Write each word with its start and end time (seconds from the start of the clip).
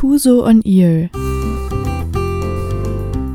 Kuso 0.00 0.46
on 0.46 0.62
Ear. 0.64 1.10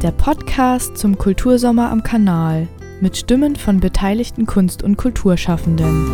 Der 0.02 0.10
Podcast 0.10 0.98
zum 0.98 1.16
Kultursommer 1.16 1.92
am 1.92 2.02
Kanal 2.02 2.68
mit 3.02 3.18
Stimmen 3.18 3.56
von 3.56 3.80
beteiligten 3.80 4.48
Kunst- 4.48 4.82
und 4.82 4.98
Kulturschaffenden. 4.98 6.09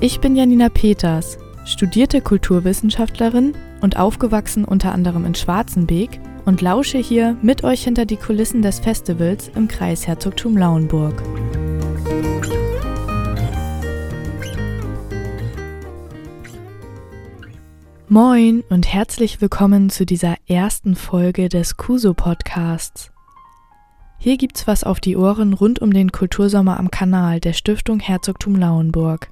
Ich 0.00 0.20
bin 0.20 0.36
Janina 0.36 0.70
Peters, 0.70 1.36
studierte 1.66 2.22
Kulturwissenschaftlerin 2.22 3.52
und 3.82 3.98
aufgewachsen 3.98 4.64
unter 4.64 4.92
anderem 4.92 5.26
in 5.26 5.34
Schwarzenbeek 5.34 6.18
und 6.46 6.62
lausche 6.62 6.96
hier 6.96 7.36
mit 7.42 7.62
euch 7.62 7.84
hinter 7.84 8.06
die 8.06 8.16
Kulissen 8.16 8.62
des 8.62 8.78
Festivals 8.78 9.50
im 9.54 9.68
Kreis 9.68 10.06
Herzogtum 10.06 10.56
Lauenburg. 10.56 11.22
Moin 18.12 18.64
und 18.70 18.92
herzlich 18.92 19.40
willkommen 19.40 19.88
zu 19.88 20.04
dieser 20.04 20.34
ersten 20.48 20.96
Folge 20.96 21.48
des 21.48 21.76
Kuso 21.76 22.12
Podcasts. 22.12 23.12
Hier 24.18 24.36
gibt's 24.36 24.66
was 24.66 24.82
auf 24.82 24.98
die 24.98 25.16
Ohren 25.16 25.52
rund 25.52 25.78
um 25.78 25.92
den 25.92 26.10
Kultursommer 26.10 26.80
am 26.80 26.90
Kanal 26.90 27.38
der 27.38 27.52
Stiftung 27.52 28.00
Herzogtum 28.00 28.56
Lauenburg. 28.56 29.30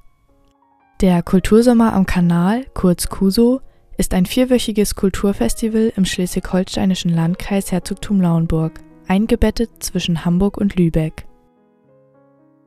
Der 1.01 1.25
Kultursommer 1.25 1.93
am 1.93 2.07
Kanal, 2.07 2.67
kurz 2.73 3.09
Kuso, 3.09 3.63
ist 3.97 4.15
ein 4.15 4.27
vierwöchiges 4.27 4.95
Kulturfestival 4.95 5.93
im 5.97 6.05
schleswig-holsteinischen 6.05 7.13
Landkreis 7.13 7.73
Herzogtum 7.73 8.21
Lauenburg, 8.21 8.79
eingebettet 9.09 9.71
zwischen 9.81 10.25
Hamburg 10.25 10.57
und 10.57 10.77
Lübeck. 10.77 11.27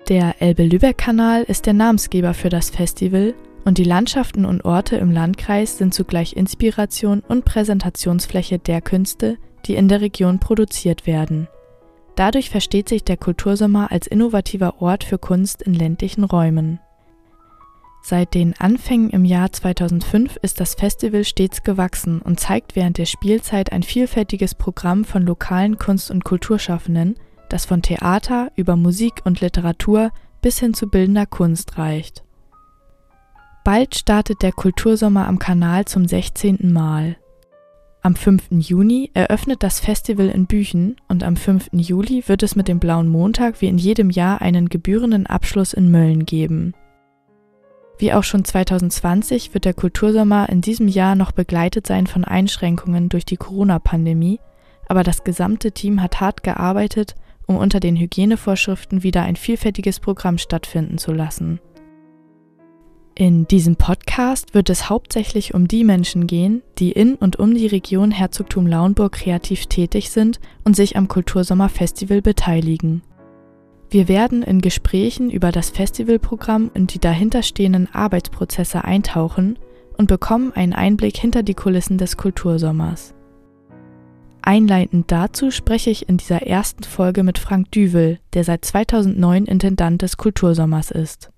Der 0.10 0.42
Elbe-Lübeck-Kanal 0.42 1.44
ist 1.44 1.68
der 1.68 1.74
Namensgeber 1.74 2.34
für 2.34 2.50
das 2.50 2.70
Festival 2.70 3.34
und 3.66 3.78
die 3.78 3.84
Landschaften 3.84 4.46
und 4.46 4.66
Orte 4.66 4.96
im 4.98 5.12
Landkreis 5.12 5.78
sind 5.78 5.94
zugleich 5.94 6.34
Inspiration 6.34 7.22
und 7.22 7.46
Präsentationsfläche 7.46 8.60
der 8.60 8.82
Künste, 8.82 9.38
die 9.66 9.76
in 9.76 9.88
der 9.88 10.02
Region 10.02 10.40
produziert 10.40 11.06
werden. 11.06 11.48
Dadurch 12.16 12.50
versteht 12.50 12.90
sich 12.90 13.04
der 13.04 13.18
Kultursommer 13.18 13.92
als 13.92 14.08
innovativer 14.08 14.82
Ort 14.82 15.04
für 15.04 15.18
Kunst 15.18 15.62
in 15.62 15.74
ländlichen 15.74 16.24
Räumen. 16.24 16.80
Seit 18.04 18.34
den 18.34 18.56
Anfängen 18.60 19.12
im 19.12 19.26
Jahr 19.26 19.52
2005 19.52 20.38
ist 20.42 20.60
das 20.60 20.74
Festival 20.74 21.24
stets 21.24 21.62
gewachsen 21.62 22.20
und 22.22 22.40
zeigt 22.40 22.76
während 22.76 22.98
der 22.98 23.06
Spielzeit 23.06 23.72
ein 23.72 23.84
vielfältiges 23.84 24.56
Programm 24.56 25.06
von 25.06 25.24
lokalen 25.24 25.78
Kunst- 25.78 26.10
und 26.10 26.24
Kulturschaffenden, 26.24 27.16
das 27.48 27.66
von 27.66 27.84
Theater 27.84 28.52
über 28.56 28.76
Musik 28.76 29.22
und 29.24 29.42
Literatur 29.42 30.12
bis 30.42 30.60
hin 30.60 30.74
zu 30.74 30.88
bildender 30.88 31.28
Kunst 31.28 31.78
reicht. 31.78 32.24
Bald 33.72 33.96
startet 33.96 34.42
der 34.42 34.52
Kultursommer 34.52 35.30
am 35.30 35.40
Kanal 35.40 35.86
zum 35.86 36.06
16. 36.06 36.74
Mal. 36.74 37.16
Am 38.02 38.18
5. 38.18 38.48
Juni 38.50 39.12
eröffnet 39.14 39.64
das 39.64 39.80
Festival 39.80 40.28
in 40.28 40.46
Büchen 40.46 40.98
und 41.08 41.24
am 41.24 41.38
5. 41.38 41.70
Juli 41.72 42.22
wird 42.28 42.44
es 42.44 42.58
mit 42.58 42.68
dem 42.68 42.82
Blauen 42.82 43.08
Montag 43.08 43.62
wie 43.62 43.68
in 43.68 43.78
jedem 43.78 44.10
Jahr 44.10 44.42
einen 44.42 44.68
gebührenden 44.68 45.26
Abschluss 45.26 45.72
in 45.72 45.90
Mölln 45.90 46.26
geben. 46.26 46.74
Wie 47.98 48.12
auch 48.12 48.26
schon 48.26 48.44
2020 48.44 49.54
wird 49.54 49.64
der 49.64 49.74
Kultursommer 49.74 50.50
in 50.50 50.60
diesem 50.60 50.90
Jahr 50.90 51.16
noch 51.16 51.32
begleitet 51.32 51.88
sein 51.88 52.08
von 52.08 52.26
Einschränkungen 52.26 53.08
durch 53.08 53.24
die 53.24 53.38
Corona-Pandemie, 53.38 54.42
aber 54.90 55.04
das 55.04 55.24
gesamte 55.24 55.72
Team 55.72 56.02
hat 56.02 56.20
hart 56.20 56.44
gearbeitet, 56.44 57.16
um 57.48 57.56
unter 57.56 57.80
den 57.80 57.96
Hygienevorschriften 57.96 59.04
wieder 59.04 59.22
ein 59.22 59.38
vielfältiges 59.38 60.02
Programm 60.02 60.40
stattfinden 60.40 60.98
zu 60.98 61.14
lassen. 61.14 61.62
In 63.22 63.48
diesem 63.48 63.76
Podcast 63.76 64.56
wird 64.56 64.72
es 64.72 64.90
hauptsächlich 64.90 65.54
um 65.54 65.68
die 65.68 65.84
Menschen 65.84 66.26
gehen, 66.26 66.64
die 66.80 66.92
in 66.92 67.14
und 67.14 67.36
um 67.38 67.54
die 67.54 67.68
Region 67.68 68.10
Herzogtum 68.10 68.66
Lauenburg 68.66 69.12
kreativ 69.12 69.68
tätig 69.68 70.10
sind 70.10 70.40
und 70.64 70.76
sich 70.76 70.98
am 70.98 71.08
Kultursommerfestival 71.08 72.24
beteiligen. 72.24 73.04
Wir 73.92 74.08
werden 74.08 74.42
in 74.42 74.60
Gesprächen 74.60 75.30
über 75.30 75.52
das 75.52 75.70
Festivalprogramm 75.70 76.72
und 76.74 76.96
die 76.96 77.00
dahinterstehenden 77.00 77.94
Arbeitsprozesse 77.94 78.84
eintauchen 78.86 79.60
und 80.00 80.08
bekommen 80.08 80.52
einen 80.54 80.74
Einblick 80.74 81.16
hinter 81.16 81.44
die 81.44 81.54
Kulissen 81.54 82.00
des 82.00 82.18
Kultursommers. 82.18 83.14
Einleitend 84.42 85.12
dazu 85.12 85.52
spreche 85.52 85.92
ich 85.92 86.10
in 86.10 86.18
dieser 86.18 86.42
ersten 86.42 86.86
Folge 86.86 87.22
mit 87.22 87.38
Frank 87.38 87.72
Düvel, 87.72 88.18
der 88.34 88.44
seit 88.44 88.66
2009 88.66 89.46
Intendant 89.46 90.02
des 90.02 90.18
Kultursommers 90.18 90.90
ist. 90.90 91.31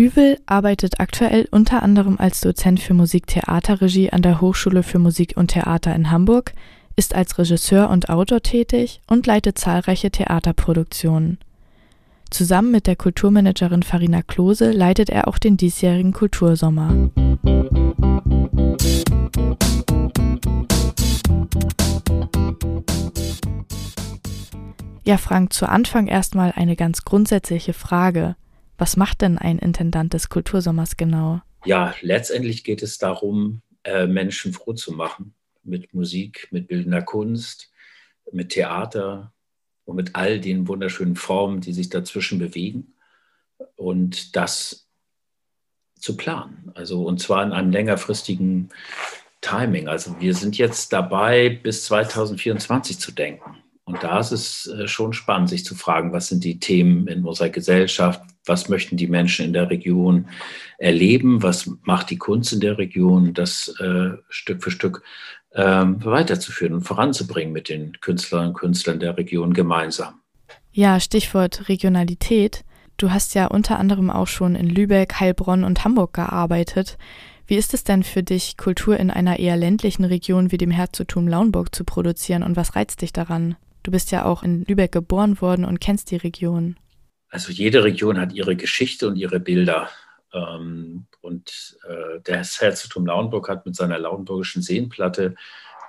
Düvel 0.00 0.38
arbeitet 0.46 0.98
aktuell 0.98 1.46
unter 1.50 1.82
anderem 1.82 2.16
als 2.18 2.40
Dozent 2.40 2.80
für 2.80 2.94
Musiktheaterregie 2.94 4.08
an 4.08 4.22
der 4.22 4.40
Hochschule 4.40 4.82
für 4.82 4.98
Musik 4.98 5.34
und 5.36 5.48
Theater 5.48 5.94
in 5.94 6.10
Hamburg, 6.10 6.54
ist 6.96 7.14
als 7.14 7.36
Regisseur 7.38 7.90
und 7.90 8.08
Autor 8.08 8.40
tätig 8.40 9.02
und 9.08 9.26
leitet 9.26 9.58
zahlreiche 9.58 10.10
Theaterproduktionen. 10.10 11.36
Zusammen 12.30 12.70
mit 12.70 12.86
der 12.86 12.96
Kulturmanagerin 12.96 13.82
Farina 13.82 14.22
Klose 14.22 14.70
leitet 14.70 15.10
er 15.10 15.28
auch 15.28 15.36
den 15.36 15.58
diesjährigen 15.58 16.14
Kultursommer. 16.14 17.10
Ja, 25.04 25.18
Frank, 25.18 25.52
zu 25.52 25.68
Anfang 25.68 26.06
erstmal 26.06 26.52
eine 26.56 26.74
ganz 26.74 27.04
grundsätzliche 27.04 27.74
Frage. 27.74 28.36
Was 28.80 28.96
macht 28.96 29.20
denn 29.20 29.36
ein 29.36 29.58
Intendant 29.58 30.14
des 30.14 30.30
Kultursommers 30.30 30.96
genau? 30.96 31.42
Ja, 31.66 31.94
letztendlich 32.00 32.64
geht 32.64 32.82
es 32.82 32.96
darum, 32.96 33.60
äh, 33.84 34.06
Menschen 34.06 34.54
froh 34.54 34.72
zu 34.72 34.92
machen 34.92 35.34
mit 35.62 35.92
Musik, 35.92 36.48
mit 36.50 36.68
bildender 36.68 37.02
Kunst, 37.02 37.70
mit 38.32 38.48
Theater 38.48 39.34
und 39.84 39.96
mit 39.96 40.16
all 40.16 40.40
den 40.40 40.66
wunderschönen 40.66 41.14
Formen, 41.14 41.60
die 41.60 41.74
sich 41.74 41.90
dazwischen 41.90 42.38
bewegen. 42.38 42.94
Und 43.76 44.34
das 44.34 44.88
zu 45.98 46.16
planen. 46.16 46.72
Also 46.74 47.04
und 47.04 47.20
zwar 47.20 47.44
in 47.44 47.52
einem 47.52 47.72
längerfristigen 47.72 48.70
Timing. 49.42 49.88
Also 49.88 50.18
wir 50.20 50.34
sind 50.34 50.56
jetzt 50.56 50.94
dabei, 50.94 51.50
bis 51.50 51.84
2024 51.84 52.98
zu 52.98 53.12
denken. 53.12 53.58
Und 53.84 54.02
da 54.02 54.20
ist 54.20 54.32
es 54.32 54.66
äh, 54.68 54.88
schon 54.88 55.12
spannend, 55.12 55.50
sich 55.50 55.66
zu 55.66 55.74
fragen, 55.74 56.14
was 56.14 56.28
sind 56.28 56.44
die 56.44 56.60
Themen 56.60 57.08
in 57.08 57.26
unserer 57.26 57.50
Gesellschaft, 57.50 58.22
was 58.46 58.68
möchten 58.68 58.96
die 58.96 59.06
Menschen 59.06 59.46
in 59.46 59.52
der 59.52 59.70
Region 59.70 60.28
erleben, 60.78 61.42
was 61.42 61.70
macht 61.82 62.10
die 62.10 62.18
Kunst 62.18 62.52
in 62.52 62.60
der 62.60 62.78
Region, 62.78 63.34
das 63.34 63.68
äh, 63.80 64.10
Stück 64.28 64.62
für 64.62 64.70
Stück 64.70 65.02
ähm, 65.54 66.04
weiterzuführen 66.04 66.74
und 66.74 66.82
voranzubringen 66.82 67.52
mit 67.52 67.68
den 67.68 67.92
Künstlerinnen 68.00 68.50
und 68.50 68.58
Künstlern 68.58 69.00
der 69.00 69.16
Region 69.16 69.52
gemeinsam. 69.52 70.20
Ja, 70.72 71.00
Stichwort 71.00 71.68
Regionalität. 71.68 72.64
Du 72.96 73.10
hast 73.10 73.34
ja 73.34 73.46
unter 73.46 73.78
anderem 73.78 74.10
auch 74.10 74.26
schon 74.26 74.54
in 74.54 74.68
Lübeck, 74.68 75.18
Heilbronn 75.18 75.64
und 75.64 75.84
Hamburg 75.84 76.12
gearbeitet. 76.12 76.98
Wie 77.46 77.56
ist 77.56 77.74
es 77.74 77.82
denn 77.82 78.04
für 78.04 78.22
dich, 78.22 78.56
Kultur 78.56 78.96
in 78.96 79.10
einer 79.10 79.40
eher 79.40 79.56
ländlichen 79.56 80.04
Region 80.04 80.52
wie 80.52 80.58
dem 80.58 80.70
Herzogtum 80.70 81.26
Lauenburg 81.26 81.74
zu 81.74 81.84
produzieren 81.84 82.44
und 82.44 82.54
was 82.54 82.76
reizt 82.76 83.02
dich 83.02 83.12
daran? 83.12 83.56
Du 83.82 83.90
bist 83.90 84.12
ja 84.12 84.24
auch 84.24 84.42
in 84.44 84.64
Lübeck 84.66 84.92
geboren 84.92 85.40
worden 85.40 85.64
und 85.64 85.80
kennst 85.80 86.12
die 86.12 86.16
Region. 86.16 86.76
Also 87.30 87.52
jede 87.52 87.84
Region 87.84 88.20
hat 88.20 88.32
ihre 88.32 88.56
Geschichte 88.56 89.08
und 89.08 89.16
ihre 89.16 89.40
Bilder. 89.40 89.88
Ähm, 90.32 91.06
und 91.20 91.78
äh, 91.88 92.20
das 92.24 92.60
Herzogtum 92.60 93.06
Lauenburg 93.06 93.48
hat 93.48 93.66
mit 93.66 93.76
seiner 93.76 93.98
Lauenburgischen 93.98 94.62
Seenplatte 94.62 95.36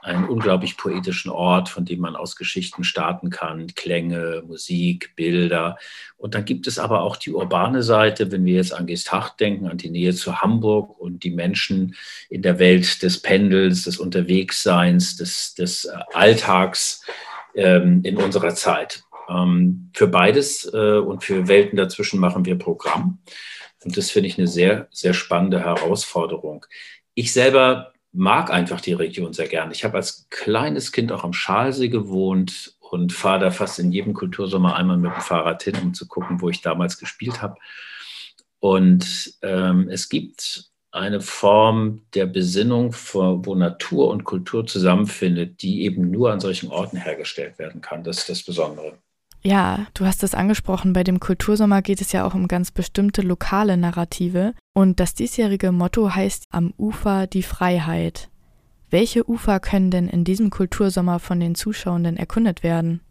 einen 0.03 0.27
unglaublich 0.27 0.77
poetischen 0.77 1.29
Ort, 1.29 1.69
von 1.69 1.85
dem 1.85 1.99
man 1.99 2.15
aus 2.15 2.35
Geschichten 2.35 2.83
starten 2.83 3.29
kann, 3.29 3.67
Klänge, 3.67 4.43
Musik, 4.47 5.15
Bilder. 5.15 5.77
Und 6.17 6.33
dann 6.33 6.45
gibt 6.45 6.65
es 6.65 6.79
aber 6.79 7.01
auch 7.01 7.17
die 7.17 7.31
urbane 7.31 7.83
Seite, 7.83 8.31
wenn 8.31 8.43
wir 8.45 8.55
jetzt 8.55 8.73
an 8.73 8.87
Geesthacht 8.87 9.39
denken, 9.39 9.67
an 9.67 9.77
die 9.77 9.91
Nähe 9.91 10.13
zu 10.13 10.41
Hamburg 10.41 10.99
und 10.99 11.23
die 11.23 11.29
Menschen 11.29 11.95
in 12.29 12.41
der 12.41 12.57
Welt 12.57 13.03
des 13.03 13.21
Pendels, 13.21 13.83
des 13.83 13.99
Unterwegsseins, 13.99 15.17
des, 15.17 15.53
des 15.53 15.85
äh, 15.85 15.97
Alltags 16.13 17.05
ähm, 17.53 18.01
in 18.03 18.17
unserer 18.17 18.55
Zeit. 18.55 19.03
Ähm, 19.29 19.91
für 19.93 20.07
beides 20.07 20.71
äh, 20.73 20.97
und 20.97 21.23
für 21.23 21.47
Welten 21.47 21.77
dazwischen 21.77 22.19
machen 22.19 22.45
wir 22.45 22.57
Programm. 22.57 23.19
Und 23.83 23.97
das 23.97 24.11
finde 24.11 24.27
ich 24.27 24.37
eine 24.37 24.47
sehr, 24.47 24.87
sehr 24.91 25.13
spannende 25.13 25.59
Herausforderung. 25.59 26.65
Ich 27.13 27.33
selber 27.33 27.93
mag 28.11 28.51
einfach 28.51 28.81
die 28.81 28.93
Region 28.93 29.33
sehr 29.33 29.47
gern. 29.47 29.71
Ich 29.71 29.83
habe 29.83 29.97
als 29.97 30.27
kleines 30.29 30.91
Kind 30.91 31.11
auch 31.11 31.23
am 31.23 31.33
Schalsee 31.33 31.89
gewohnt 31.89 32.75
und 32.79 33.13
fahre 33.13 33.39
da 33.39 33.51
fast 33.51 33.79
in 33.79 33.91
jedem 33.91 34.13
Kultursommer 34.13 34.75
einmal 34.75 34.97
mit 34.97 35.13
dem 35.13 35.21
Fahrrad 35.21 35.63
hin, 35.63 35.77
um 35.81 35.93
zu 35.93 36.07
gucken, 36.07 36.41
wo 36.41 36.49
ich 36.49 36.61
damals 36.61 36.97
gespielt 36.97 37.41
habe. 37.41 37.55
Und 38.59 39.33
ähm, 39.41 39.89
es 39.89 40.09
gibt 40.09 40.71
eine 40.91 41.21
Form 41.21 42.01
der 42.13 42.25
Besinnung, 42.25 42.93
wo 42.93 43.55
Natur 43.55 44.09
und 44.09 44.25
Kultur 44.25 44.67
zusammenfindet, 44.67 45.61
die 45.61 45.83
eben 45.83 46.11
nur 46.11 46.31
an 46.31 46.41
solchen 46.41 46.69
Orten 46.69 46.97
hergestellt 46.97 47.57
werden 47.59 47.81
kann. 47.81 48.03
Das 48.03 48.19
ist 48.19 48.29
das 48.29 48.43
Besondere. 48.43 48.97
Ja, 49.43 49.87
du 49.95 50.05
hast 50.05 50.21
es 50.21 50.35
angesprochen, 50.35 50.93
bei 50.93 51.03
dem 51.03 51.19
Kultursommer 51.19 51.81
geht 51.81 51.99
es 51.99 52.11
ja 52.11 52.25
auch 52.27 52.35
um 52.35 52.47
ganz 52.47 52.69
bestimmte 52.69 53.23
lokale 53.23 53.75
Narrative 53.75 54.53
und 54.73 54.99
das 54.99 55.15
diesjährige 55.15 55.71
Motto 55.71 56.13
heißt 56.13 56.45
Am 56.51 56.73
Ufer 56.77 57.25
die 57.25 57.41
Freiheit. 57.41 58.29
Welche 58.91 59.27
Ufer 59.27 59.59
können 59.59 59.89
denn 59.89 60.07
in 60.07 60.25
diesem 60.25 60.51
Kultursommer 60.51 61.17
von 61.17 61.39
den 61.39 61.55
Zuschauenden 61.55 62.17
erkundet 62.17 62.61
werden? 62.61 63.01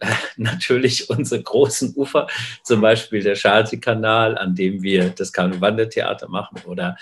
Natürlich 0.36 1.10
unsere 1.10 1.42
großen 1.42 1.94
Ufer, 1.96 2.28
zum 2.62 2.80
Beispiel 2.80 3.22
der 3.22 3.34
Schalsee-Kanal, 3.34 4.38
an 4.38 4.54
dem 4.54 4.82
wir 4.82 5.10
das 5.10 5.32
Kanu-Wandertheater 5.32 6.28
machen 6.28 6.60
oder 6.64 6.96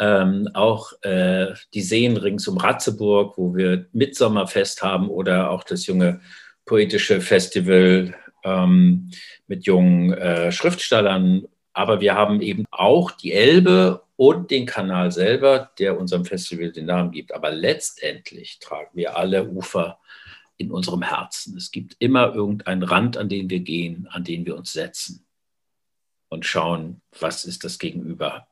ähm, 0.00 0.48
auch 0.54 0.92
äh, 1.02 1.54
die 1.72 1.82
Seen 1.82 2.16
rings 2.16 2.48
um 2.48 2.56
Ratzeburg, 2.56 3.38
wo 3.38 3.54
wir 3.54 3.86
Mitsommerfest 3.92 4.82
haben 4.82 5.08
oder 5.08 5.50
auch 5.50 5.62
das 5.62 5.86
junge 5.86 6.20
poetische 6.68 7.20
Festival 7.20 8.14
ähm, 8.44 9.10
mit 9.48 9.64
jungen 9.64 10.12
äh, 10.12 10.52
Schriftstellern. 10.52 11.48
Aber 11.72 12.00
wir 12.00 12.14
haben 12.14 12.40
eben 12.42 12.64
auch 12.70 13.10
die 13.10 13.32
Elbe 13.32 14.02
und 14.16 14.50
den 14.50 14.66
Kanal 14.66 15.10
selber, 15.10 15.70
der 15.78 15.98
unserem 15.98 16.24
Festival 16.24 16.70
den 16.70 16.86
Namen 16.86 17.10
gibt. 17.10 17.34
Aber 17.34 17.50
letztendlich 17.50 18.58
tragen 18.60 18.90
wir 18.92 19.16
alle 19.16 19.48
Ufer 19.48 19.98
in 20.56 20.70
unserem 20.70 21.02
Herzen. 21.02 21.56
Es 21.56 21.70
gibt 21.70 21.96
immer 22.00 22.34
irgendeinen 22.34 22.82
Rand, 22.82 23.16
an 23.16 23.28
den 23.28 23.48
wir 23.48 23.60
gehen, 23.60 24.06
an 24.10 24.24
den 24.24 24.44
wir 24.44 24.56
uns 24.56 24.72
setzen 24.72 25.24
und 26.28 26.44
schauen, 26.44 27.00
was 27.18 27.44
ist 27.44 27.64
das 27.64 27.78
Gegenüber. 27.78 28.46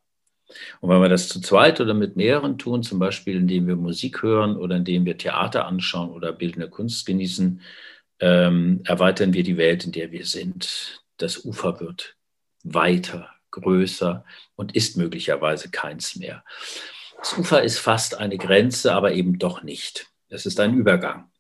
Und 0.81 0.91
wenn 0.91 1.03
wir 1.03 1.09
das 1.09 1.29
zu 1.29 1.41
zweit 1.41 1.81
oder 1.81 1.95
mit 1.95 2.17
mehreren 2.17 2.57
tun, 2.59 2.83
zum 2.83 2.99
Beispiel 3.01 3.37
indem 3.37 3.67
wir 3.67 3.77
Musik 3.77 4.23
hören 4.23 4.57
oder 4.57 4.77
indem 4.77 5.05
wir 5.05 5.19
Theater 5.19 5.67
anschauen 5.67 6.11
oder 6.11 6.33
bildende 6.33 6.71
Kunst 6.71 7.05
genießen, 7.05 7.61
ähm, 8.21 8.81
erweitern 8.85 9.33
wir 9.33 9.43
die 9.43 9.57
Welt, 9.57 9.85
in 9.85 9.93
der 9.93 10.13
wir 10.13 10.27
sind. 10.27 11.03
Das 11.19 11.45
Ufer 11.45 11.81
wird 11.81 12.17
weiter, 12.63 13.31
größer 13.51 14.25
und 14.55 14.75
ist 14.75 14.97
möglicherweise 14.97 15.71
keins 15.71 16.17
mehr. 16.17 16.45
Das 17.19 17.37
Ufer 17.39 17.63
ist 17.63 17.79
fast 17.79 18.19
eine 18.19 18.39
Grenze, 18.39 18.93
aber 18.93 19.13
eben 19.13 19.39
doch 19.39 19.63
nicht. 19.63 20.09
Es 20.29 20.47
ist 20.47 20.61
ein 20.61 20.75
Übergang. 20.75 21.31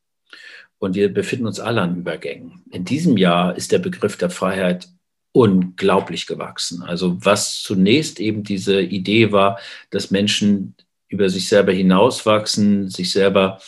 Und 0.78 0.94
wir 0.94 1.12
befinden 1.12 1.46
uns 1.46 1.60
alle 1.60 1.82
an 1.82 1.96
Übergängen. 1.96 2.64
In 2.70 2.84
diesem 2.84 3.16
Jahr 3.16 3.56
ist 3.56 3.72
der 3.72 3.78
Begriff 3.78 4.16
der 4.16 4.30
Freiheit 4.30 4.88
unglaublich 5.32 6.26
gewachsen. 6.26 6.82
Also 6.82 7.24
was 7.24 7.60
zunächst 7.62 8.20
eben 8.20 8.42
diese 8.42 8.80
Idee 8.80 9.32
war, 9.32 9.58
dass 9.90 10.10
Menschen 10.10 10.74
über 11.08 11.28
sich 11.28 11.48
selber 11.48 11.72
hinauswachsen, 11.72 12.88
sich 12.88 13.12
selber 13.12 13.60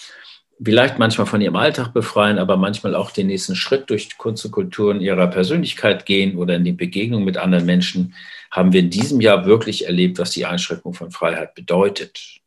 vielleicht 0.62 0.98
manchmal 0.98 1.26
von 1.26 1.40
ihrem 1.40 1.56
Alltag 1.56 1.92
befreien, 1.92 2.38
aber 2.38 2.56
manchmal 2.56 2.94
auch 2.94 3.10
den 3.10 3.28
nächsten 3.28 3.54
Schritt 3.54 3.90
durch 3.90 4.16
Kunst 4.18 4.44
und 4.44 4.50
Kultur 4.50 4.92
in 4.92 5.00
ihrer 5.00 5.28
Persönlichkeit 5.28 6.06
gehen 6.06 6.36
oder 6.36 6.56
in 6.56 6.64
die 6.64 6.72
Begegnung 6.72 7.24
mit 7.24 7.36
anderen 7.36 7.66
Menschen, 7.66 8.14
haben 8.50 8.72
wir 8.72 8.80
in 8.80 8.90
diesem 8.90 9.20
Jahr 9.20 9.46
wirklich 9.46 9.86
erlebt, 9.86 10.18
was 10.18 10.30
die 10.30 10.46
Einschränkung 10.46 10.94
von 10.94 11.10
Freiheit 11.10 11.54
bedeutet 11.54 12.40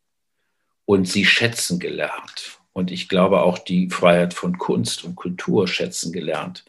und 0.84 1.08
sie 1.08 1.24
schätzen 1.24 1.78
gelernt. 1.78 2.58
Und 2.72 2.90
ich 2.90 3.08
glaube 3.08 3.42
auch 3.42 3.58
die 3.58 3.88
Freiheit 3.90 4.34
von 4.34 4.58
Kunst 4.58 5.04
und 5.04 5.14
Kultur 5.14 5.68
schätzen 5.68 6.12
gelernt. 6.12 6.64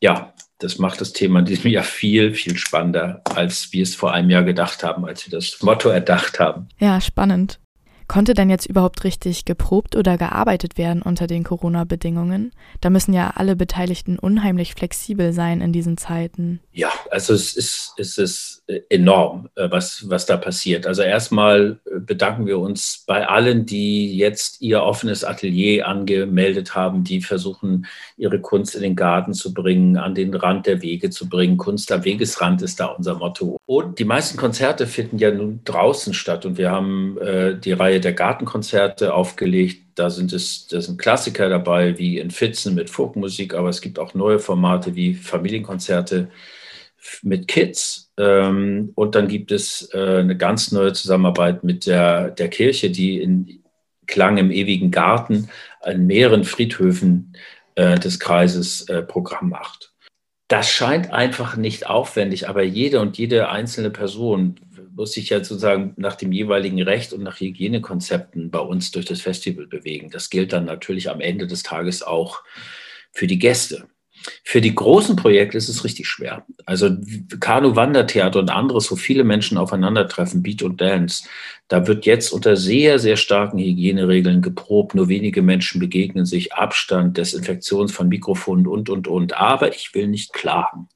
Ja, 0.00 0.32
das 0.58 0.78
macht 0.78 1.00
das 1.00 1.12
Thema 1.12 1.40
in 1.40 1.44
diesem 1.44 1.70
Jahr 1.70 1.84
viel, 1.84 2.34
viel 2.34 2.56
spannender, 2.56 3.20
als 3.24 3.72
wir 3.72 3.82
es 3.82 3.94
vor 3.94 4.12
einem 4.12 4.30
Jahr 4.30 4.42
gedacht 4.42 4.82
haben, 4.82 5.04
als 5.04 5.26
wir 5.26 5.30
das 5.30 5.62
Motto 5.62 5.90
erdacht 5.90 6.40
haben. 6.40 6.68
Ja, 6.78 7.00
spannend. 7.00 7.60
Konnte 8.08 8.34
denn 8.34 8.50
jetzt 8.50 8.66
überhaupt 8.66 9.04
richtig 9.04 9.44
geprobt 9.44 9.96
oder 9.96 10.16
gearbeitet 10.16 10.78
werden 10.78 11.02
unter 11.02 11.26
den 11.26 11.44
Corona-Bedingungen? 11.44 12.52
Da 12.80 12.90
müssen 12.90 13.12
ja 13.12 13.32
alle 13.34 13.56
Beteiligten 13.56 14.18
unheimlich 14.18 14.74
flexibel 14.74 15.32
sein 15.32 15.60
in 15.60 15.72
diesen 15.72 15.96
Zeiten. 15.96 16.60
Ja, 16.72 16.90
also 17.10 17.34
es 17.34 17.56
ist, 17.56 17.94
es 17.98 18.18
ist 18.18 18.62
enorm, 18.88 19.48
äh, 19.54 19.70
was, 19.70 20.08
was 20.08 20.26
da 20.26 20.36
passiert. 20.36 20.86
Also 20.86 21.02
erstmal 21.02 21.78
äh, 21.84 22.00
bedanken 22.00 22.46
wir 22.46 22.58
uns 22.58 23.04
bei 23.06 23.26
allen, 23.26 23.64
die 23.64 24.16
jetzt 24.16 24.60
ihr 24.60 24.82
offenes 24.82 25.24
Atelier 25.24 25.86
angemeldet 25.86 26.74
haben, 26.74 27.04
die 27.04 27.20
versuchen, 27.20 27.86
ihre 28.16 28.40
Kunst 28.40 28.74
in 28.74 28.82
den 28.82 28.96
Garten 28.96 29.34
zu 29.34 29.54
bringen, 29.54 29.96
an 29.96 30.14
den 30.14 30.34
Rand 30.34 30.66
der 30.66 30.82
Wege 30.82 31.10
zu 31.10 31.28
bringen. 31.28 31.56
Kunst 31.56 31.92
am 31.92 32.04
Wegesrand 32.04 32.62
ist 32.62 32.80
da 32.80 32.86
unser 32.86 33.14
Motto. 33.14 33.58
Und 33.66 33.98
die 33.98 34.04
meisten 34.04 34.36
Konzerte 34.36 34.86
finden 34.86 35.18
ja 35.18 35.30
nun 35.30 35.60
draußen 35.64 36.12
statt 36.12 36.44
und 36.44 36.58
wir 36.58 36.70
haben 36.70 37.18
äh, 37.18 37.56
die 37.56 37.72
Reihe 37.72 37.95
Reihe 37.96 38.00
der 38.00 38.12
Gartenkonzerte 38.12 39.14
aufgelegt. 39.14 39.82
Da 39.94 40.10
sind 40.10 40.32
es, 40.32 40.66
da 40.66 40.80
sind 40.80 40.98
Klassiker 40.98 41.48
dabei, 41.48 41.98
wie 41.98 42.18
in 42.18 42.30
Fitzen 42.30 42.74
mit 42.74 42.90
Folkmusik, 42.90 43.54
aber 43.54 43.70
es 43.70 43.80
gibt 43.80 43.98
auch 43.98 44.14
neue 44.14 44.38
Formate 44.38 44.94
wie 44.94 45.14
Familienkonzerte 45.14 46.28
mit 47.22 47.48
Kids. 47.48 48.12
Ähm, 48.18 48.92
und 48.94 49.14
dann 49.14 49.28
gibt 49.28 49.52
es 49.52 49.88
äh, 49.94 50.18
eine 50.18 50.36
ganz 50.36 50.72
neue 50.72 50.92
Zusammenarbeit 50.92 51.64
mit 51.64 51.86
der, 51.86 52.30
der 52.30 52.48
Kirche, 52.48 52.90
die 52.90 53.20
in 53.20 53.62
Klang 54.06 54.38
im 54.38 54.50
ewigen 54.50 54.90
Garten 54.90 55.48
an 55.80 56.06
mehreren 56.06 56.44
Friedhöfen 56.44 57.32
äh, 57.74 57.98
des 57.98 58.20
Kreises 58.20 58.88
äh, 58.88 59.02
Programm 59.02 59.48
macht. 59.48 59.92
Das 60.48 60.70
scheint 60.70 61.12
einfach 61.12 61.56
nicht 61.56 61.88
aufwendig, 61.88 62.48
aber 62.48 62.62
jede 62.62 63.00
und 63.00 63.18
jede 63.18 63.48
einzelne 63.48 63.90
Person 63.90 64.60
muss 64.96 65.12
sich 65.12 65.28
ja 65.28 65.44
sozusagen 65.44 65.92
nach 65.96 66.16
dem 66.16 66.32
jeweiligen 66.32 66.80
Recht 66.82 67.12
und 67.12 67.22
nach 67.22 67.38
Hygienekonzepten 67.38 68.50
bei 68.50 68.60
uns 68.60 68.90
durch 68.90 69.04
das 69.04 69.20
Festival 69.20 69.66
bewegen. 69.66 70.10
Das 70.10 70.30
gilt 70.30 70.54
dann 70.54 70.64
natürlich 70.64 71.10
am 71.10 71.20
Ende 71.20 71.46
des 71.46 71.62
Tages 71.62 72.02
auch 72.02 72.42
für 73.12 73.26
die 73.26 73.38
Gäste. 73.38 73.88
Für 74.42 74.62
die 74.62 74.74
großen 74.74 75.14
Projekte 75.14 75.58
ist 75.58 75.68
es 75.68 75.84
richtig 75.84 76.08
schwer. 76.08 76.46
Also 76.64 76.96
Kanu-Wandertheater 77.38 78.38
und 78.40 78.50
anderes, 78.50 78.90
wo 78.90 78.96
viele 78.96 79.22
Menschen 79.22 79.58
aufeinandertreffen, 79.58 80.42
Beat 80.42 80.62
und 80.62 80.80
Dance, 80.80 81.28
da 81.68 81.86
wird 81.86 82.06
jetzt 82.06 82.32
unter 82.32 82.56
sehr, 82.56 82.98
sehr 82.98 83.18
starken 83.18 83.58
Hygieneregeln 83.58 84.40
geprobt. 84.40 84.94
Nur 84.94 85.08
wenige 85.08 85.42
Menschen 85.42 85.78
begegnen 85.78 86.24
sich, 86.24 86.54
Abstand, 86.54 87.18
Desinfektion 87.18 87.88
von 87.88 88.08
Mikrofonen 88.08 88.66
und, 88.66 88.88
und, 88.88 89.06
und. 89.06 89.36
Aber 89.36 89.74
ich 89.74 89.94
will 89.94 90.08
nicht 90.08 90.32
klagen. 90.32 90.88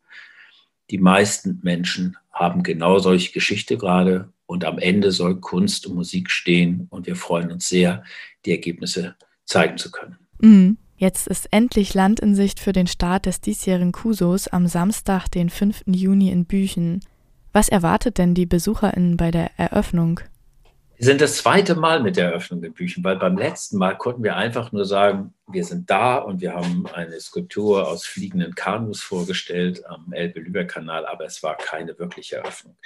Die 0.91 0.99
meisten 0.99 1.61
Menschen 1.63 2.17
haben 2.41 2.63
genau 2.63 2.99
solche 2.99 3.33
Geschichte 3.33 3.77
gerade 3.77 4.33
und 4.47 4.65
am 4.65 4.79
Ende 4.79 5.13
soll 5.13 5.39
Kunst 5.41 5.87
und 5.87 5.95
Musik 5.95 6.31
stehen 6.31 6.87
und 6.91 7.07
wir 7.07 7.15
freuen 7.15 7.53
uns 7.53 7.69
sehr, 7.69 8.03
die 8.47 8.51
Ergebnisse 8.53 9.15
zeigen 9.45 9.77
zu 9.77 9.91
können. 9.91 10.17
Mhm. 10.41 10.79
Jetzt 10.97 11.29
ist 11.29 11.49
endlich 11.51 11.95
Land 11.95 12.21
in 12.21 12.35
Sicht 12.35 12.61
für 12.61 12.73
den 12.73 12.87
Start 12.87 13.25
des 13.25 13.41
diesjährigen 13.41 13.93
Kusos 13.93 14.49
am 14.49 14.67
Samstag, 14.67 15.29
den 15.29 15.49
5. 15.49 15.85
Juni 15.87 16.31
in 16.31 16.45
Büchen. 16.45 17.01
Was 17.53 17.71
erwartet 17.71 18.19
denn 18.19 18.35
die 18.35 18.45
BesucherInnen 18.45 19.17
bei 19.17 19.31
der 19.31 19.59
Eröffnung? 19.59 20.21
Wir 21.01 21.07
sind 21.07 21.23
das 21.23 21.39
zweite 21.39 21.77
Mal 21.77 22.03
mit 22.03 22.19
der 22.19 22.27
Eröffnung 22.27 22.63
in 22.63 22.75
Büchen, 22.75 23.03
weil 23.03 23.17
beim 23.17 23.39
letzten 23.39 23.79
Mal 23.79 23.97
konnten 23.97 24.23
wir 24.23 24.37
einfach 24.37 24.71
nur 24.71 24.85
sagen, 24.85 25.33
wir 25.51 25.65
sind 25.65 25.89
da 25.89 26.19
und 26.19 26.43
wir 26.43 26.53
haben 26.53 26.87
eine 26.89 27.19
Skulptur 27.23 27.89
aus 27.89 28.05
fliegenden 28.05 28.55
Kanus 28.55 29.01
vorgestellt 29.01 29.83
am 29.87 30.13
Elbe-Lübeck-Kanal, 30.13 31.07
aber 31.07 31.25
es 31.25 31.43
war 31.43 31.57
keine 31.57 31.99
wirkliche 31.99 32.37
Eröffnung. 32.37 32.77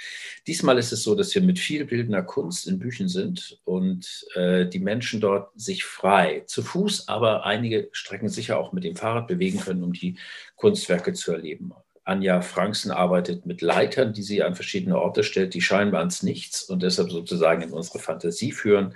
Diesmal 0.47 0.77
ist 0.77 0.93
es 0.93 1.03
so, 1.03 1.13
dass 1.13 1.35
wir 1.35 1.41
mit 1.41 1.59
viel 1.59 1.83
bildender 1.83 2.23
Kunst 2.23 2.69
in 2.69 2.79
Büchen 2.79 3.09
sind 3.09 3.59
und 3.65 4.25
äh, 4.35 4.65
die 4.65 4.79
Menschen 4.79 5.19
dort 5.19 5.51
sich 5.59 5.83
frei, 5.83 6.45
zu 6.47 6.63
Fuß, 6.63 7.09
aber 7.09 7.45
einige 7.45 7.89
Strecken 7.91 8.29
sicher 8.29 8.57
auch 8.57 8.71
mit 8.71 8.85
dem 8.85 8.95
Fahrrad 8.95 9.27
bewegen 9.27 9.59
können, 9.59 9.83
um 9.83 9.91
die 9.91 10.17
Kunstwerke 10.55 11.11
zu 11.11 11.33
erleben. 11.33 11.73
Anja 12.05 12.41
Franksen 12.41 12.91
arbeitet 12.91 13.45
mit 13.45 13.61
Leitern, 13.61 14.13
die 14.13 14.21
sie 14.21 14.43
an 14.43 14.55
verschiedene 14.55 14.97
Orte 14.97 15.23
stellt, 15.23 15.53
die 15.53 15.61
scheinbar 15.61 15.99
ans 15.99 16.23
Nichts 16.23 16.63
und 16.63 16.83
deshalb 16.83 17.11
sozusagen 17.11 17.63
in 17.63 17.71
unsere 17.71 17.99
Fantasie 17.99 18.51
führen. 18.51 18.95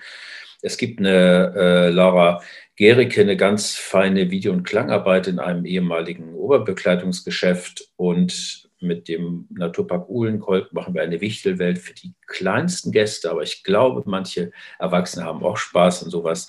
Es 0.61 0.77
gibt 0.77 0.99
eine 0.99 1.53
äh, 1.55 1.89
Laura 1.89 2.41
Gericke, 2.75 3.21
eine 3.21 3.35
ganz 3.35 3.75
feine 3.75 4.29
Video- 4.29 4.53
und 4.53 4.63
Klangarbeit 4.63 5.27
in 5.27 5.39
einem 5.39 5.65
ehemaligen 5.65 6.35
Oberbekleidungsgeschäft 6.35 7.89
und 7.95 8.69
mit 8.81 9.07
dem 9.07 9.47
Naturpark 9.49 10.07
Uhlenkolk 10.09 10.71
machen 10.71 10.93
wir 10.93 11.01
eine 11.01 11.19
Wichtelwelt 11.19 11.79
für 11.79 11.93
die 11.93 12.13
kleinsten 12.27 12.91
Gäste, 12.91 13.31
aber 13.31 13.43
ich 13.43 13.63
glaube, 13.63 14.03
manche 14.05 14.51
Erwachsene 14.77 15.25
haben 15.25 15.43
auch 15.43 15.57
Spaß 15.57 16.03
an 16.03 16.09
sowas. 16.09 16.47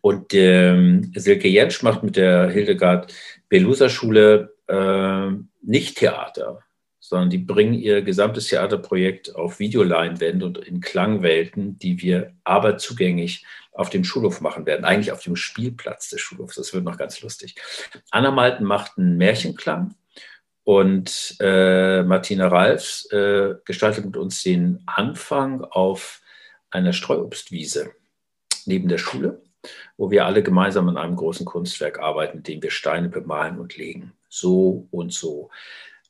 Und 0.00 0.34
ähm, 0.34 1.10
Silke 1.16 1.48
Jentsch 1.48 1.82
macht 1.82 2.02
mit 2.02 2.16
der 2.16 2.48
Hildegard 2.50 3.12
Belusa 3.48 3.88
Schule 3.88 4.54
äh, 4.68 5.30
nicht 5.66 5.98
Theater, 5.98 6.62
sondern 7.00 7.30
die 7.30 7.38
bringen 7.38 7.74
ihr 7.74 8.02
gesamtes 8.02 8.48
Theaterprojekt 8.48 9.34
auf 9.34 9.58
Videoleinwände 9.58 10.46
und 10.46 10.58
in 10.58 10.80
Klangwelten, 10.80 11.78
die 11.78 12.00
wir 12.00 12.32
aber 12.44 12.78
zugänglich 12.78 13.44
auf 13.72 13.90
dem 13.90 14.04
Schulhof 14.04 14.40
machen 14.40 14.66
werden, 14.66 14.84
eigentlich 14.84 15.12
auf 15.12 15.22
dem 15.22 15.36
Spielplatz 15.36 16.08
des 16.08 16.20
Schulhofs. 16.20 16.56
Das 16.56 16.72
wird 16.72 16.84
noch 16.84 16.96
ganz 16.96 17.20
lustig. 17.20 17.54
Anna 18.10 18.30
Malten 18.30 18.64
macht 18.64 18.96
einen 18.96 19.18
Märchenklang 19.18 19.94
und 20.64 21.36
äh, 21.40 22.02
Martina 22.02 22.48
Ralfs 22.48 23.06
äh, 23.12 23.54
gestaltet 23.64 24.04
mit 24.04 24.16
uns 24.16 24.42
den 24.42 24.82
Anfang 24.86 25.62
auf 25.62 26.22
einer 26.70 26.92
Streuobstwiese 26.92 27.92
neben 28.64 28.88
der 28.88 28.98
Schule, 28.98 29.42
wo 29.96 30.10
wir 30.10 30.26
alle 30.26 30.42
gemeinsam 30.42 30.88
an 30.88 30.96
einem 30.96 31.16
großen 31.16 31.46
Kunstwerk 31.46 32.00
arbeiten, 32.00 32.38
in 32.38 32.42
dem 32.42 32.62
wir 32.62 32.70
Steine 32.70 33.08
bemalen 33.08 33.60
und 33.60 33.76
legen 33.76 34.12
so 34.36 34.86
und 34.90 35.12
so. 35.12 35.50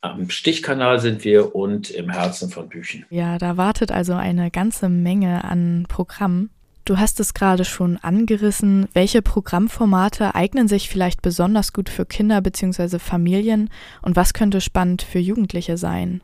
Am 0.00 0.28
Stichkanal 0.30 1.00
sind 1.00 1.24
wir 1.24 1.54
und 1.54 1.90
im 1.90 2.10
Herzen 2.10 2.50
von 2.50 2.68
Büchen. 2.68 3.04
Ja, 3.10 3.38
da 3.38 3.56
wartet 3.56 3.90
also 3.90 4.12
eine 4.14 4.50
ganze 4.50 4.88
Menge 4.88 5.44
an 5.44 5.86
Programmen. 5.88 6.50
Du 6.84 6.98
hast 6.98 7.18
es 7.18 7.34
gerade 7.34 7.64
schon 7.64 7.96
angerissen. 7.96 8.88
Welche 8.92 9.22
Programmformate 9.22 10.36
eignen 10.36 10.68
sich 10.68 10.88
vielleicht 10.88 11.22
besonders 11.22 11.72
gut 11.72 11.88
für 11.88 12.06
Kinder 12.06 12.40
bzw. 12.40 12.98
Familien 12.98 13.70
und 14.02 14.14
was 14.14 14.34
könnte 14.34 14.60
spannend 14.60 15.02
für 15.02 15.18
Jugendliche 15.18 15.76
sein? 15.76 16.22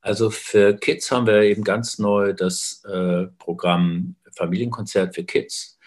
Also 0.00 0.30
für 0.30 0.76
Kids 0.76 1.10
haben 1.10 1.26
wir 1.26 1.42
eben 1.42 1.64
ganz 1.64 1.98
neu 1.98 2.32
das 2.32 2.84
äh, 2.84 3.26
Programm 3.38 4.14
Familienkonzert 4.36 5.14
für 5.14 5.24
Kids, 5.24 5.78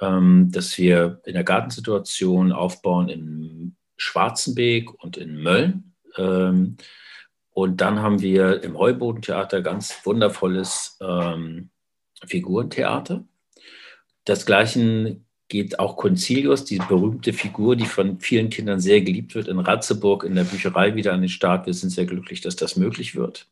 ähm, 0.00 0.50
das 0.52 0.76
wir 0.76 1.22
in 1.24 1.32
der 1.32 1.44
Gartensituation 1.44 2.52
aufbauen 2.52 3.08
in 3.08 3.75
Schwarzenbeek 3.96 4.92
und 5.02 5.16
in 5.16 5.42
Mölln. 5.42 5.94
Ähm, 6.16 6.76
und 7.50 7.80
dann 7.80 8.02
haben 8.02 8.20
wir 8.20 8.62
im 8.62 8.78
Heubodentheater 8.78 9.62
ganz 9.62 10.04
wundervolles 10.04 10.98
ähm, 11.00 11.70
Figurentheater. 12.26 13.24
Das 14.24 14.44
Gleiche 14.44 15.20
geht 15.48 15.78
auch 15.78 15.96
Concilius, 15.96 16.64
die 16.64 16.78
berühmte 16.78 17.32
Figur, 17.32 17.76
die 17.76 17.86
von 17.86 18.18
vielen 18.18 18.50
Kindern 18.50 18.80
sehr 18.80 19.00
geliebt 19.00 19.34
wird, 19.34 19.48
in 19.48 19.60
Ratzeburg 19.60 20.24
in 20.24 20.34
der 20.34 20.44
Bücherei 20.44 20.96
wieder 20.96 21.12
an 21.12 21.20
den 21.20 21.28
Start. 21.28 21.66
Wir 21.66 21.74
sind 21.74 21.90
sehr 21.90 22.06
glücklich, 22.06 22.40
dass 22.40 22.56
das 22.56 22.76
möglich 22.76 23.14
wird. 23.14 23.48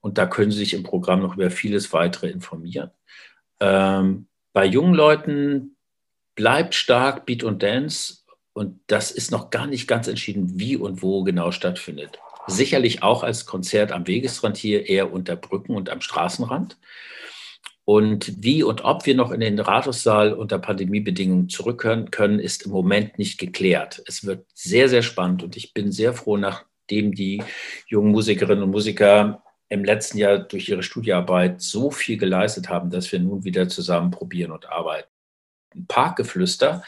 Und 0.00 0.18
da 0.18 0.26
können 0.26 0.50
Sie 0.50 0.58
sich 0.58 0.74
im 0.74 0.82
Programm 0.82 1.20
noch 1.20 1.34
über 1.36 1.50
vieles 1.50 1.92
weitere 1.92 2.28
informieren. 2.28 2.90
Ähm, 3.60 4.28
bei 4.52 4.66
jungen 4.66 4.94
Leuten 4.94 5.76
bleibt 6.34 6.74
stark 6.74 7.26
Beat 7.26 7.42
und 7.42 7.62
Dance. 7.62 8.24
Und 8.56 8.80
das 8.86 9.10
ist 9.10 9.30
noch 9.30 9.50
gar 9.50 9.66
nicht 9.66 9.86
ganz 9.86 10.08
entschieden, 10.08 10.58
wie 10.58 10.78
und 10.78 11.02
wo 11.02 11.24
genau 11.24 11.50
stattfindet. 11.50 12.18
Sicherlich 12.46 13.02
auch 13.02 13.22
als 13.22 13.44
Konzert 13.44 13.92
am 13.92 14.06
Wegesrand 14.06 14.56
hier, 14.56 14.88
eher 14.88 15.12
unter 15.12 15.36
Brücken 15.36 15.74
und 15.74 15.90
am 15.90 16.00
Straßenrand. 16.00 16.78
Und 17.84 18.42
wie 18.42 18.62
und 18.62 18.82
ob 18.82 19.04
wir 19.04 19.14
noch 19.14 19.30
in 19.30 19.40
den 19.40 19.60
Rathaussaal 19.60 20.32
unter 20.32 20.58
Pandemiebedingungen 20.58 21.50
zurückkehren 21.50 22.10
können, 22.10 22.38
ist 22.38 22.64
im 22.64 22.72
Moment 22.72 23.18
nicht 23.18 23.36
geklärt. 23.36 24.02
Es 24.06 24.24
wird 24.24 24.46
sehr, 24.54 24.88
sehr 24.88 25.02
spannend 25.02 25.42
und 25.42 25.54
ich 25.58 25.74
bin 25.74 25.92
sehr 25.92 26.14
froh, 26.14 26.38
nachdem 26.38 27.14
die 27.14 27.42
jungen 27.88 28.10
Musikerinnen 28.10 28.64
und 28.64 28.70
Musiker 28.70 29.42
im 29.68 29.84
letzten 29.84 30.16
Jahr 30.16 30.38
durch 30.38 30.66
ihre 30.70 30.82
Studiearbeit 30.82 31.60
so 31.60 31.90
viel 31.90 32.16
geleistet 32.16 32.70
haben, 32.70 32.88
dass 32.88 33.12
wir 33.12 33.18
nun 33.20 33.44
wieder 33.44 33.68
zusammen 33.68 34.10
probieren 34.10 34.52
und 34.52 34.66
arbeiten. 34.66 35.10
Parkgeflüster 35.88 36.82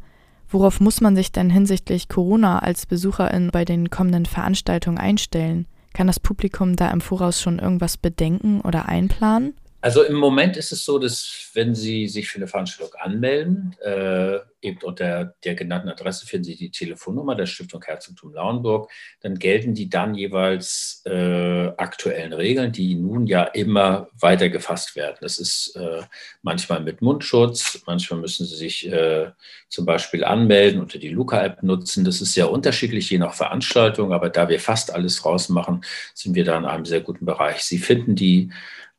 Worauf 0.49 0.79
muss 0.79 1.01
man 1.01 1.15
sich 1.15 1.31
denn 1.31 1.49
hinsichtlich 1.49 2.07
Corona 2.07 2.59
als 2.59 2.85
Besucherin 2.85 3.49
bei 3.51 3.65
den 3.65 3.89
kommenden 3.89 4.25
Veranstaltungen 4.25 4.97
einstellen? 4.97 5.65
Kann 5.93 6.07
das 6.07 6.19
Publikum 6.19 6.75
da 6.75 6.89
im 6.91 7.01
Voraus 7.01 7.41
schon 7.41 7.59
irgendwas 7.59 7.97
bedenken 7.97 8.61
oder 8.61 8.87
einplanen? 8.87 9.55
Also 9.79 10.01
im 10.01 10.15
Moment 10.15 10.57
ist 10.57 10.71
es 10.71 10.83
so, 10.83 10.97
dass 10.97 11.51
wenn 11.53 11.75
Sie 11.75 12.07
sich 12.07 12.27
für 12.29 12.37
eine 12.39 12.47
Veranstaltung 12.47 12.95
anmelden, 12.99 13.75
äh, 13.83 14.39
eben 14.59 14.79
unter 14.81 15.35
der 15.43 15.53
genannten 15.53 15.87
Adresse 15.89 16.25
finden 16.25 16.45
Sie 16.45 16.55
die 16.55 16.71
Telefonnummer 16.71 17.35
der 17.35 17.45
Stiftung 17.45 17.83
Herzogtum 17.83 18.33
Lauenburg, 18.33 18.89
dann 19.21 19.37
gelten 19.37 19.75
die 19.75 19.87
dann 19.87 20.15
jeweils 20.15 21.03
äh, 21.05 21.67
aktuellen 21.77 22.33
Regeln, 22.33 22.71
die 22.71 22.95
nun 22.95 23.27
ja 23.27 23.43
immer 23.43 24.09
weiter 24.19 24.49
gefasst 24.49 24.95
werden. 24.95 25.17
Das 25.21 25.37
ist 25.37 25.75
äh, 25.75 26.01
manchmal 26.41 26.81
mit 26.81 27.03
Mundschutz, 27.03 27.83
manchmal 27.85 28.19
müssen 28.19 28.47
Sie 28.47 28.55
sich 28.55 28.91
äh, 28.91 29.29
zum 29.69 29.85
Beispiel 29.85 30.23
anmelden 30.23 30.81
oder 30.81 30.97
die 30.97 31.09
Luca-App 31.09 31.61
nutzen. 31.61 32.03
Das 32.03 32.19
ist 32.19 32.33
sehr 32.33 32.49
unterschiedlich, 32.49 33.11
je 33.11 33.19
nach 33.19 33.35
Veranstaltung, 33.35 34.11
aber 34.11 34.29
da 34.29 34.49
wir 34.49 34.59
fast 34.59 34.91
alles 34.91 35.23
rausmachen, 35.23 35.85
sind 36.15 36.33
wir 36.33 36.45
da 36.45 36.57
in 36.57 36.65
einem 36.65 36.85
sehr 36.85 37.01
guten 37.01 37.27
Bereich. 37.27 37.61
Sie 37.61 37.77
finden 37.77 38.15
die 38.15 38.51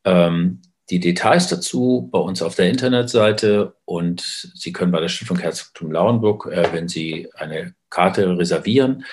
ähm, 0.05 0.61
die 0.89 0.99
Details 0.99 1.47
dazu 1.47 2.09
bei 2.11 2.19
uns 2.19 2.41
auf 2.41 2.55
der 2.55 2.69
Internetseite 2.69 3.75
und 3.85 4.51
Sie 4.55 4.71
können 4.71 4.91
bei 4.91 4.99
der 4.99 5.09
Stiftung 5.09 5.39
Herzogtum 5.39 5.91
Lauenburg, 5.91 6.47
äh, 6.47 6.69
wenn 6.73 6.87
Sie 6.87 7.29
eine 7.35 7.73
Karte 7.89 8.37
reservieren, 8.37 9.05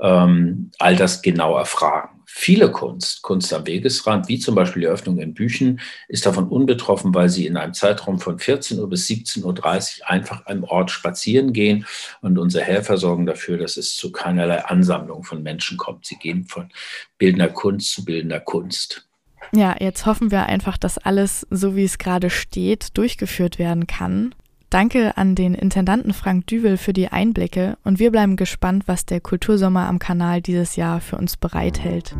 ähm, 0.00 0.70
all 0.78 0.96
das 0.96 1.22
genau 1.22 1.56
erfragen. 1.56 2.22
Viele 2.26 2.72
Kunst, 2.72 3.20
Kunst 3.22 3.52
am 3.52 3.66
Wegesrand, 3.66 4.26
wie 4.26 4.38
zum 4.38 4.54
Beispiel 4.54 4.80
die 4.80 4.88
Öffnung 4.88 5.18
in 5.18 5.34
Büchen, 5.34 5.80
ist 6.08 6.24
davon 6.24 6.48
unbetroffen, 6.48 7.14
weil 7.14 7.28
sie 7.28 7.46
in 7.46 7.58
einem 7.58 7.74
Zeitraum 7.74 8.18
von 8.18 8.38
14 8.38 8.80
Uhr 8.80 8.88
bis 8.88 9.06
17.30 9.06 10.00
Uhr 10.00 10.10
einfach 10.10 10.46
am 10.46 10.64
Ort 10.64 10.90
spazieren 10.90 11.52
gehen 11.52 11.86
und 12.22 12.38
unsere 12.38 12.64
Helfer 12.64 12.96
sorgen 12.96 13.26
dafür, 13.26 13.58
dass 13.58 13.76
es 13.76 13.94
zu 13.96 14.12
keinerlei 14.12 14.64
Ansammlung 14.64 15.24
von 15.24 15.42
Menschen 15.42 15.76
kommt. 15.76 16.06
Sie 16.06 16.16
gehen 16.16 16.44
von 16.44 16.70
bildender 17.18 17.50
Kunst 17.50 17.92
zu 17.92 18.04
bildender 18.04 18.40
Kunst. 18.40 19.06
Ja, 19.54 19.76
jetzt 19.78 20.06
hoffen 20.06 20.30
wir 20.30 20.46
einfach, 20.46 20.78
dass 20.78 20.96
alles, 20.96 21.46
so 21.50 21.76
wie 21.76 21.84
es 21.84 21.98
gerade 21.98 22.30
steht, 22.30 22.96
durchgeführt 22.96 23.58
werden 23.58 23.86
kann. 23.86 24.34
Danke 24.70 25.18
an 25.18 25.34
den 25.34 25.54
Intendanten 25.54 26.14
Frank 26.14 26.46
Düvel 26.46 26.78
für 26.78 26.94
die 26.94 27.08
Einblicke 27.08 27.76
und 27.84 27.98
wir 27.98 28.10
bleiben 28.10 28.36
gespannt, 28.36 28.84
was 28.86 29.04
der 29.04 29.20
Kultursommer 29.20 29.86
am 29.86 29.98
Kanal 29.98 30.40
dieses 30.40 30.76
Jahr 30.76 31.02
für 31.02 31.16
uns 31.16 31.36
bereithält. 31.36 32.16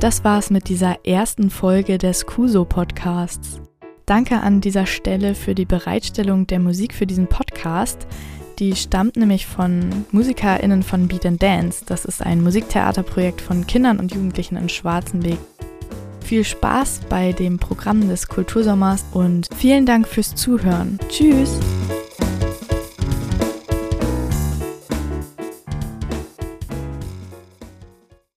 Das 0.00 0.24
war's 0.24 0.50
mit 0.50 0.68
dieser 0.68 1.06
ersten 1.06 1.48
Folge 1.48 1.96
des 1.96 2.26
Kuso 2.26 2.66
Podcasts. 2.66 3.62
Danke 4.04 4.40
an 4.40 4.60
dieser 4.60 4.84
Stelle 4.84 5.34
für 5.34 5.54
die 5.54 5.64
Bereitstellung 5.64 6.46
der 6.46 6.58
Musik 6.58 6.92
für 6.92 7.06
diesen 7.06 7.28
Podcast. 7.28 8.06
Die 8.62 8.76
stammt 8.76 9.16
nämlich 9.16 9.44
von 9.44 10.06
MusikerInnen 10.12 10.84
von 10.84 11.08
Beat 11.08 11.26
and 11.26 11.42
Dance. 11.42 11.82
Das 11.84 12.04
ist 12.04 12.22
ein 12.22 12.44
Musiktheaterprojekt 12.44 13.40
von 13.40 13.66
Kindern 13.66 13.98
und 13.98 14.14
Jugendlichen 14.14 14.56
in 14.56 14.68
Schwarzenberg. 14.68 15.40
Viel 16.20 16.44
Spaß 16.44 17.00
bei 17.08 17.32
dem 17.32 17.58
Programm 17.58 18.08
des 18.08 18.28
Kultursommers 18.28 19.04
und 19.14 19.48
vielen 19.56 19.84
Dank 19.84 20.06
fürs 20.06 20.36
Zuhören. 20.36 21.00
Tschüss! 21.08 21.58